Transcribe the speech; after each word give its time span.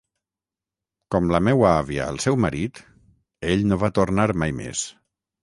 Com 1.15 1.27
la 1.35 1.41
meua 1.47 1.67
àvia 1.81 2.07
al 2.13 2.17
seu 2.23 2.39
marit... 2.47 2.81
ell 3.53 3.63
no 3.73 3.79
va 3.85 3.93
tornar 4.01 4.27
mai 4.47 4.59
més. 4.65 4.85